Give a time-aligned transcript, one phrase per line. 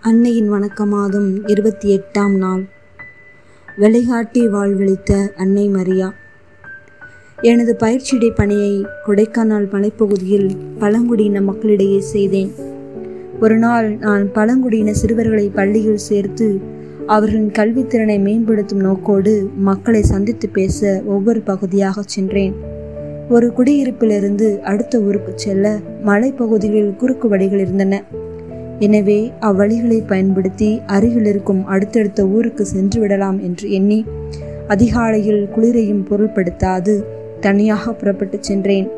[0.00, 2.64] அன்னையின் வணக்க மாதம் இருபத்தி எட்டாம் நாள்.
[3.78, 6.14] வழிகாட்டி வாழ்வளித்த அன்னை மரியா.
[7.40, 12.52] எனது பயிற்சியிடை பணியை கொடைக்கானல் மலைப்பகுதியில் பழங்குடியின மக்களிடையே செய்தேன்.
[13.40, 16.60] ஒரு நாள் நான் பழங்குடியின சிறுவர்களை பள்ளியில் சேர்த்து
[17.06, 22.54] அவர்களின் கல்வித்திறனை மேம்படுத்தும் நோக்கோடு மக்களை சந்தித்து பேச ஒவ்வொரு பகுதியாக சென்றேன்.
[23.28, 28.04] ஒரு குடியிருப்பிலிருந்து அடுத்த ஊருக்கு செல்ல மலைப்பகுதிகளில் குறுக்கு வழிகள் இருந்தன.
[28.78, 34.04] எனவே அவ்வழிகளை பயன்படுத்தி அருகில் இருக்கும் அடுத்தடுத்த ஊருக்கு சென்று விடலாம் என்று எண்ணி
[34.68, 37.02] அதிகாலையில் குளிரையும் பொருள்படுத்தாது
[37.40, 38.88] தனியாக புறப்பட்டு சென்றேன்.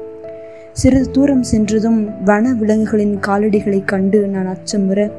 [0.72, 5.10] சிறிது தூரம் சென்றதும் வன விலங்குகளின் காலடிகளைக் கண்டு நான் அச்சமுற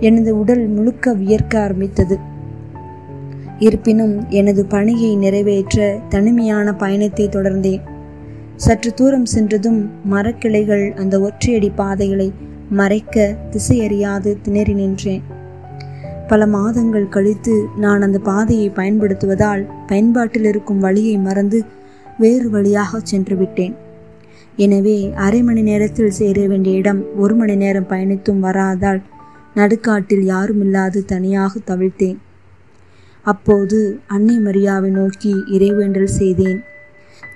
[0.00, 2.18] எனது உடல் முழுக்க வியர்க்க ஆரம்பித்தது.
[3.58, 7.80] இருப்பினும் எனது பணியை நிறைவேற்ற தனிமையான பயணத்தை தொடர்ந்தேன்.
[8.56, 12.32] சற்று தூரம் சென்றதும் மரக்கிளைகள் அந்த ஒற்றையடி பாதைகளை
[12.70, 15.22] மறைக்க திசையறியாது திணறி நின்றேன்.
[16.28, 21.64] பல மாதங்கள் கழித்து நான் அந்த பாதையை பயன்படுத்துவதால் பயன்பாட்டில் இருக்கும் வழியை மறந்து
[22.18, 23.74] வேறு வழியாக சென்று விட்டேன்.
[24.56, 29.00] எனவே அரை மணி நேரத்தில் சேர வேண்டிய இடம் ஒரு மணி நேரம் பயணித்தும் வராதால்
[29.54, 32.18] நடுக்காட்டில் யாருமில்லாது தனியாக தவிழ்த்தேன்.
[33.22, 36.60] அப்போது அன்னை மரியாவை நோக்கி இறைவேண்டல் செய்தேன்.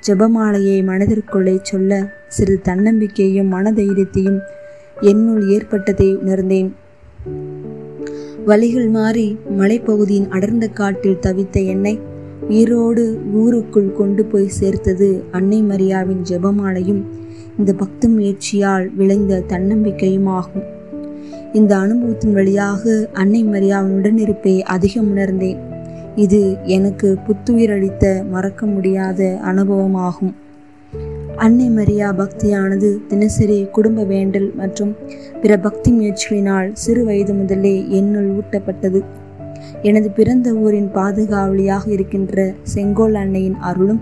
[0.07, 4.41] ஜெபமாலையை மனதிற்குள்ளே சொல்ல சிறு தன்னம்பிக்கையும் மனதைரியத்தையும்
[5.01, 6.75] என்னுள் ஏற்பட்டதை உணர்ந்தேன்.
[8.45, 11.99] வழிகள் மாறி மலைப்பகுதியின் அடர்ந்த காட்டில் தவித்த என்னை
[12.49, 17.03] உயிரோடு ஊருக்குள் கொண்டு போய் சேர்த்தது அன்னை மரியாவின் ஜெபமாலையும்
[17.59, 20.63] இந்த பக்தி முயற்சியால் விளைந்த தன்னம்பிக்கையும் ஆகும்.
[21.53, 25.59] இந்த அனுபவத்தின் வழியாக அன்னை மரியாவின் உடனிருப்பை அதிகம் உணர்ந்தேன்.
[26.15, 30.35] இது எனக்கு புத்துயிர் அளித்த மறக்க முடியாத அனுபவமாகும்.
[31.37, 34.97] அன்னை மரியா பக்தியானது தினசரி குடும்ப வேண்டல் மற்றும்
[35.43, 39.05] பிற பக்தி முயற்சிகளினால் சிறு வயது முதலே என்னுள் ஊட்டப்பட்டது.
[39.83, 44.01] எனது பிறந்த ஊரின் பாதுகாவலியாக இருக்கின்ற செங்கோல் அன்னையின் அருளும்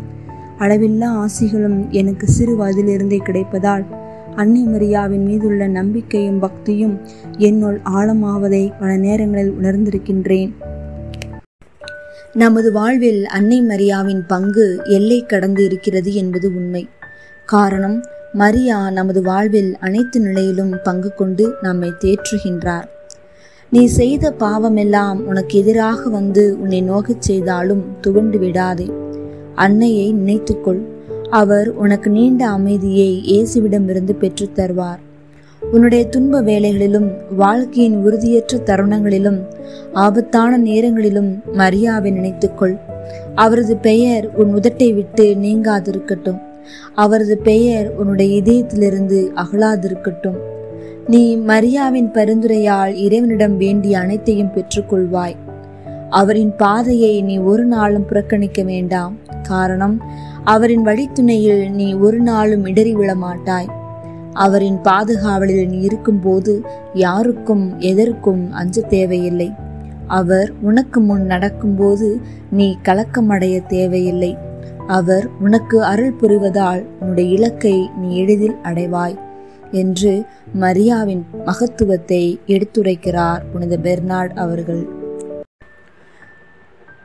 [0.58, 3.85] அளவில்லா ஆசிகளும் எனக்கு சிறு வயதிலிருந்தே கிடைப்பதால்
[4.35, 7.01] அன்னை மரியாவின் மீதுள்ள நம்பிக்கையும் பக்தியும்
[7.39, 10.52] என்னுள் ஆழமாவதை பல நேரங்களில் உணர்ந்திருக்கின்றேன்.
[12.33, 16.89] நமது வாழ்வில் அன்னை மரியாவின் பங்கு எல்லை கடந்து இருக்கிறது என்பது உண்மை.
[17.52, 22.85] காரணம் மரியா நமது வாழ்வில் அனைத்து நிலையிலும் பங்கு கொண்டு நம்மை தேற்றுகின்றார்.
[23.70, 28.91] நீ செய்த பாவமெல்லாம் உனக்கு எதிராக வந்து உன்னை நோகச் செய்தாலும் துவண்டு விடாதே.
[29.55, 30.80] அன்னையை நினைத்துக்கொள்
[31.30, 34.98] அவர் உனக்கு நீண்ட அமைதியை இயேசுவிடமிருந்து பெற்றுத் தருவார்.
[35.73, 39.42] உன்னுடைய துன்ப வேலைகளிலும் வாழ்க்கையின் உறுதியற்ற தருணங்களிலும்
[39.92, 42.79] ஆபத்தான நேரங்களிலும் மரியாவை நினைத்துக்கொள்.
[43.35, 46.51] அவரது பெயர் உன் உதட்டை விட்டு நீங்காதிருக்கட்டும்.
[46.95, 50.36] அவரது பெயர் உன்னுடைய இதயத்திலிருந்து அகலாதிருக்கட்டும்.
[51.06, 55.34] நீ மரியாவின் பரிந்துரையால் இறைவனிடம் வேண்டிய அனைத்தையும் பெற்றுக்கொள்வாய்.
[56.11, 59.17] அவரின் பாதையை நீ ஒரு நாளும் புறக்கணிக்க வேண்டாம்.
[59.42, 60.02] காரணம்
[60.45, 63.68] அவரின் வழித்துணையில் நீ ஒரு நாளும் இடறி விழ மாட்டாய்.
[64.33, 66.62] அவரின் பாதுகாவலில் நீ இருக்கும்போது
[66.94, 69.52] யாருக்கும் எதற்கும் அஞ்ச தேவையில்லை.
[70.06, 74.36] அவர் உனக்கு முன் நடக்கும்போது நீ கலக்கமடைய தேவையில்லை.
[74.86, 79.17] அவர் உனக்கு அருள் புரிவதால் உன்னுடைய இலக்கை நீ எளிதில் அடைவாய்
[79.70, 80.12] என்று
[80.61, 84.83] மரியாவின் மகத்துவத்தை எடுத்துரைக்கிறார் புனித பெர்னார்ட் அவர்கள்.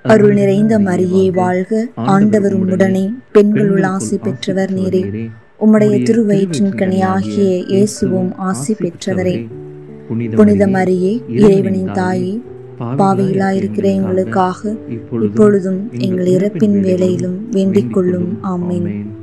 [0.05, 1.85] அருள் நிறைந்த மரியே வாழ்க.
[1.95, 5.01] ஆண்டவர் உம்முடனே பெண்களுள் ஆசி பெற்றவர் நீரே.
[5.65, 9.35] உம்முடைய திருவயிற்றின் கனியாகிய இயேசுவும் ஆசி பெற்றவரே.
[10.35, 12.33] புனித மரியே இறைவனின் தாயே
[12.79, 14.75] பாவையிலாயிருக்கிற எங்களுக்காக.
[15.23, 18.37] இப்பொழுதும் எங்கள் இறப்பின் வேலையிலும் வேண்டிக் கொள்ளும்.
[18.43, 19.16] ஆமேன்.